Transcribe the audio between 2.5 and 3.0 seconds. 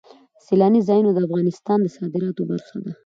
برخه ده.